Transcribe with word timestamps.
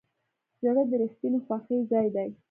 زړه 0.63 0.83
د 0.89 0.91
رښتینې 1.01 1.39
خوښۍ 1.45 1.79
ځای 1.91 2.07
دی. 2.15 2.29